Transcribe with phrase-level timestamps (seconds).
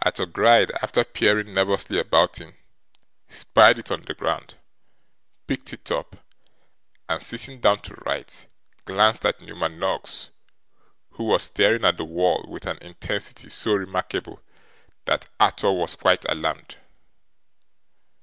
[0.00, 2.54] Arthur Gride, after peering nervously about him,
[3.28, 4.54] spied it on the ground,
[5.46, 6.16] picked it up,
[7.10, 8.46] and sitting down to write,
[8.86, 10.30] glanced at Newman Noggs,
[11.10, 14.40] who was staring at the wall with an intensity so remarkable,
[15.04, 16.76] that Arthur was quite alarmed.